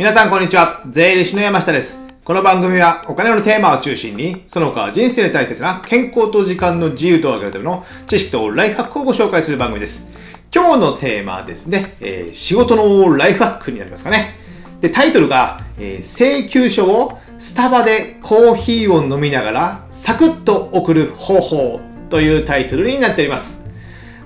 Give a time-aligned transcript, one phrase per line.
[0.00, 0.82] 皆さんこんにちは。
[0.88, 2.00] 税理士の山下です。
[2.24, 10.06] この番組はお金のテーマを中心に、その他人生で大切な健康と時間の自由とを上げるための知識とライフハックをご紹介する番組です。
[10.54, 14.36] 今日のテーマはですね、えー仕事のライフハックになりますかね。
[14.80, 23.62] で、タイトルが、えー請求書をスタバでコーヒーを飲みながらサクッと送る方法というタイトルになっております。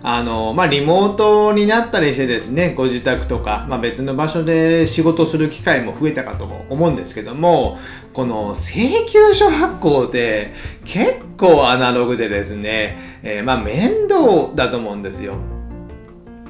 [0.06, 7.78] あの、まあ、リモートになったりしてですね、ご自宅とか、まあ、別の場所で仕事する機会も増えたかと思うんですけども、
[8.12, 10.52] この請求書発行って
[10.84, 15.53] 結構アナログでですね、えーま、面倒だと思うんですよ。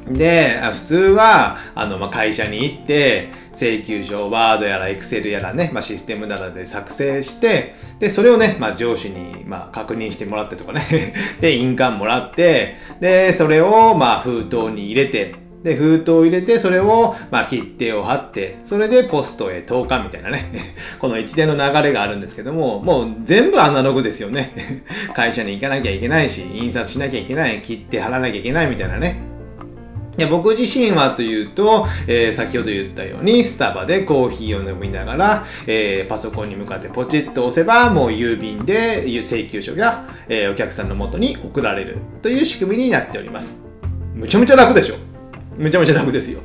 [0.09, 20.51] で、普通は、あの、ま、会社に行って、請求書、ワードやら、エクセルやらね、ま、システムなどで作成して、で、それをね、ま、上司に、ま、確認してもらってとかね、 で、印鑑もらって、で、それを、ま、封筒に入れて、で、封筒を入れて、それを、ま、切手を貼って、それでポストへ投函みたいなね、
[21.01, 24.53] この一連の流れがあるんですけども、もう全部アナログですよね。
[25.15, 29.34] 会社に行かなきゃいけないし、印刷しなきゃいけない、切手貼らなきゃいけないみたいなね。
[30.17, 43.65] で僕自身はというと、えー先ほど言ったようにスタバでコーヒーを飲みながら、えーパソコンに向かってポチッと押せばもう郵便で請求書が、えーお客さんの元に送られるという仕組みになっております。
[44.15, 44.97] むちゃむちゃ楽でしょ。
[45.57, 46.41] むちゃむちゃ楽ですよ。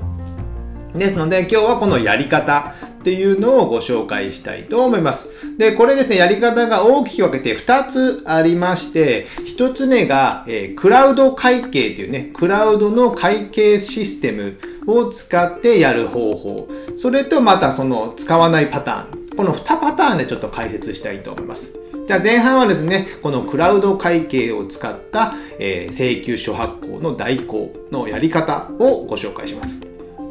[0.95, 2.73] ですので今日はこのやり方
[3.09, 5.29] っていうのをご紹介したいと思います。
[5.57, 9.25] で、これですね、やり方が大きく分けて2つありまして、
[9.57, 16.69] 1つ目が、えークラウド会計というね、クラウドの会計システムを使ってやる方法。
[16.95, 19.35] それとまたその使わないパターン。
[19.35, 21.79] この2パターンでちょっと解説したいと思います。
[22.05, 29.88] じゃあ前半はですね、このクラウド会計を使った、え請求書発行の代行のやり方をご紹介します。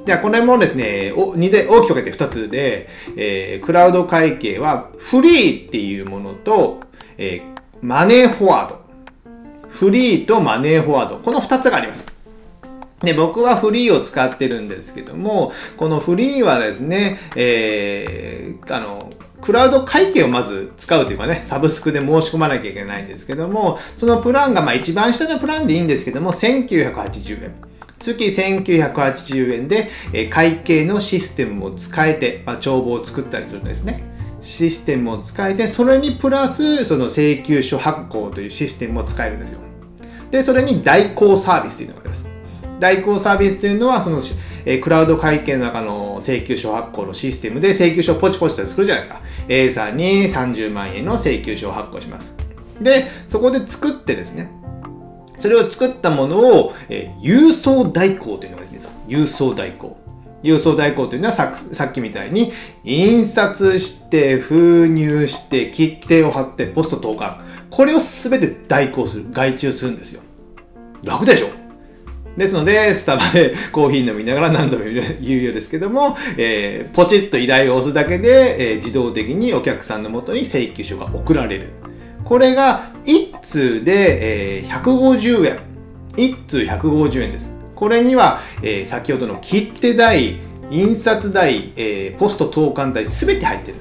[0.08, 6.80] じゃあこれもですね、2で大きく分けて2つで、えークラウド会計はフリーっていうものと、
[7.18, 8.80] えーマネーフォワード。
[9.68, 11.18] フリーとマネーフォワード。
[11.18, 12.06] この2つがあります。
[13.02, 19.10] で、僕はフリーを使ってるんですけども、このフリーはですね、えーあの、
[19.42, 27.67] クラウド会計をまず使うというかね、サブスクで申し込まなきゃいけないんですけども、そのプランが、まあ一番下のプランでいいんですけども、1980円。
[27.98, 29.90] 月1980円で、
[30.30, 34.02] 会計のシステムを使えて、まあ、帳簿を作ったりするんですね。
[34.40, 39.60] システムを使えて、それにプラス、その請求書発行というシステムを使えるんですよ。
[40.30, 42.26] で、それに代行サービスというのがあります。
[42.80, 44.20] 代行サービスというのは、その、
[44.64, 49.20] えクラウド会計の中の請求書発行のシステムで請求書をポチポチと作るじゃないですか。
[49.48, 52.34] A さんに30万円の請求書を発行します。
[52.80, 54.50] で、そこで作ってですね、
[55.38, 58.90] それを作ったものを、えー郵送代行というのがいいんですよ。
[59.08, 59.96] 郵送代行。
[60.42, 62.52] 郵送代行というのはささっきみたいに
[62.84, 67.38] 印刷して封入して切手を貼ってポスト投函
[67.70, 70.22] これを全て代行する外注するんですよ
[71.02, 71.48] 楽でしょ？
[72.36, 81.70] ですので、スタバで コーヒー飲みながら何度も言うようですけども、えーポチッと依頼を押すだけで、えー自動的にお客さんのもとに請求書が送られる。
[82.24, 82.92] これが
[83.38, 85.58] 1通で、えー150円。
[86.16, 87.52] 1通150円です。
[87.74, 90.36] これには、えー先ほどの切手代、
[90.70, 93.76] 印刷代、えーポスト投函代、すべて入ってる。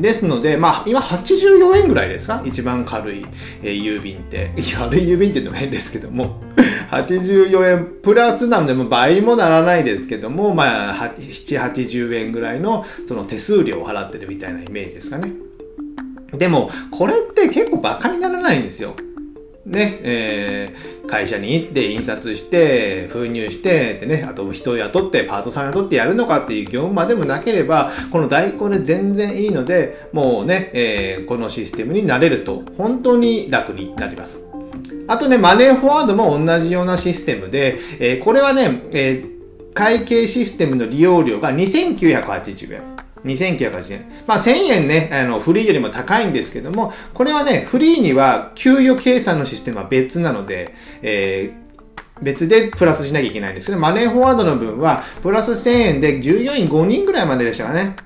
[0.00, 2.42] ですので、まあ、今84円ぐらいですか？
[2.44, 3.24] 一番軽い、
[3.62, 4.50] えー郵便って。
[4.76, 6.40] 軽い郵便っていうのも変ですけども。
[6.90, 15.32] 84円プラスなので、も倍もならないですけども、まあ、7、80円ぐらいのその手数料を払ってるみたいなイメージですかね。
[16.38, 18.94] でも、これって結構バカにならないんですよ。
[19.66, 34.42] ね、えー会社に行って印刷して封入してってねあと人を雇ってパートさん雇ってやるのかっていう業務までもなければこの代行で全然いいのでもうね、えーこのシステムになれると本当に楽になります
[35.06, 39.24] あとねマネーフォワードも同じようなシステムで、えーこれはね、え
[39.74, 42.82] 会計システムの利用料が2980円
[43.24, 44.04] 2980円。
[44.26, 51.64] まあ1000円ね、あの、フリーよりも高いんですけども、これはね、フリーには給与計算のシステムは別なので、えー
[52.22, 57.96] 別でプラスしなきゃいけないんですけど、マネーフォワードの分は、プラス1000円で従業員5人ぐらいまででしたかね。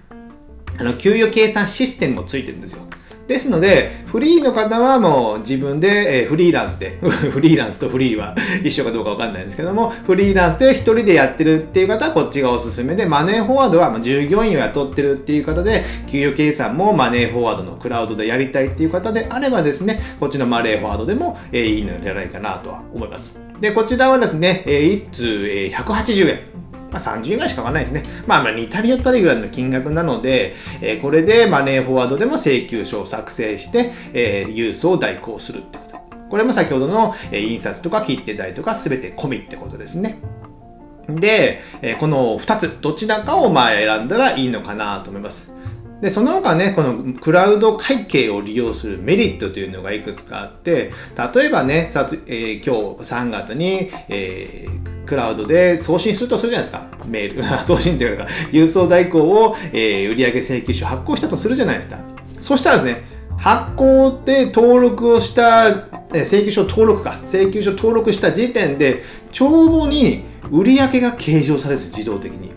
[0.79, 2.88] あの、給与計算システムもついてるんですよ。
[3.29, 6.99] ですので、フリーの方はもう自分で、えフリーランスで、
[7.31, 8.35] フリーランスとフリーは
[8.65, 23.39] 一緒かどうかわかんないんですけども、フリーランスで一人でやってるっていう方はこっちがおすすめで、マネーフォワードは従業員を雇ってるっていう方で、給与計算もマネーフォワードのクラウドでやりたいっていう方であればですね、こっちのマネーフォワードでも、えいいのじゃないかなとは思います。
[23.61, 26.58] で、こちらはですね、え1通、え180円。
[26.91, 28.03] まあ、30円ぐらいしかかかんないですね。
[28.27, 35.99] まあ、まあ、似たり寄ったりぐらいの金額なので、えー、これでマネーフォワードでも請求書を作成して、えー、郵送を代行するってこと。
[36.29, 40.19] これも先ほどの、え印刷とか切手代とか全て込みってことですね。
[41.09, 45.55] で、えこの2つ、どちらかをまあ選んだらいいのかなと思います。
[46.01, 50.93] で、その他ね、このクラウド会計を利用するメリットというのがいくつかあって、
[51.35, 56.87] 例えばね、さえー、今日3月に、えー、クラウドで送信するとするじゃないですか。
[57.07, 61.99] メール、 送信というか、郵送代行を、えー、売上請求書発行したとするじゃないですか。
[62.39, 63.03] そしたらですね、
[63.39, 65.71] 発行で登録をした
[66.13, 72.53] 請求書登録か請求書登録した時点で帳簿に売上が計上されるんです自動的に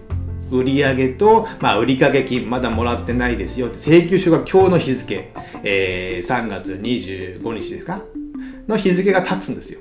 [0.51, 5.31] 売上と、まあ、売掛金まだもらってないですよ請求書が今日の日付、
[5.63, 8.01] えー、3月25日ですか？
[8.67, 9.79] の日付が経つんですよ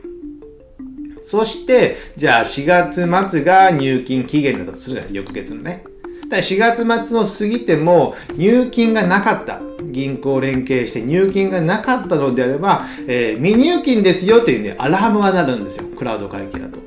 [1.24, 5.14] そしてじゃあ4月末が入金期限だとするじゃない？
[5.14, 5.84] 翌月のね
[6.30, 9.60] 4月末を過ぎても入金がなかった。
[9.90, 15.88] 銀行連携して入金がなかったのであれば、えー、未入金ですよっていうね、アラームが鳴るんですよ。
[15.98, 16.78] クラウド会計だと。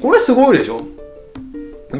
[0.00, 0.82] これすごいでしょ？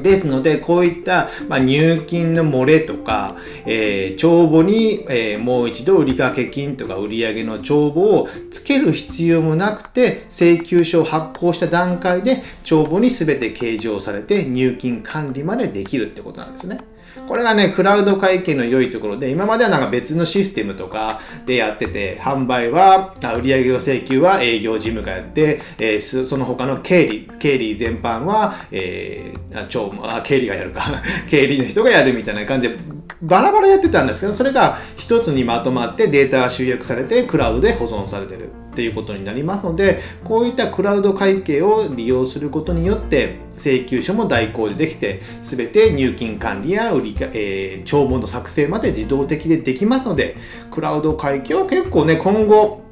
[0.02, 16.80] ですので、こういった、まあ、入金の漏れとか、えー、帳簿に、えー、もう一度売掛金とか売上の帳簿をつける必要もなくて、請求書を発行した段階で帳簿に全て計上されて入金管理までできるってことなんですね。
[17.26, 32.76] これがね、クラウド会計の良いところで、今まではなんか別のシステムとかでやってて、販売は、売上の請求は営業事務がやって、えー、その他の経理、経理全般は、えー、超、あ、経理がやるか、 経理の人がやるみたいな感じで、
[33.22, 38.50] バラバラやってたんですけど、それが一つにまとまってデータが集約されて、クラウドで保存されてる。
[38.72, 50.36] っていうことになりますのでこういったクラウド会計を利用することによって請求書も代行でできて全て入金管理や売り、えー、帳簿の作成まで自動的でできますので
[50.70, 52.82] クラウド会計は結構ね今後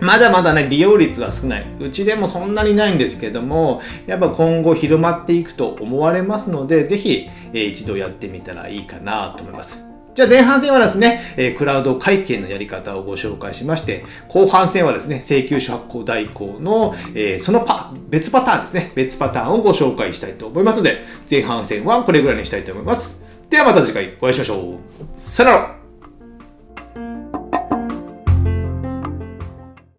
[0.00, 1.66] まだまだね、利用率は少ない。
[1.80, 9.88] うちでもそんなにないんですけども、やっぱ今後広まっていくと思われますので、ぜひ、えー、一度やってみたらいいかなと思います。
[10.14, 23.24] じゃあ前半戦はですね、えクラウド会計のやり方をご紹介しまして、後半戦はですね、請求書発行代行の、えそのパ、別パターンですね、別パターンをご紹介したいと思いますので、前半戦はこれぐらいにしたいと思います。
[23.48, 24.78] ではまた次回お会いしましょう。
[25.14, 25.77] さよなら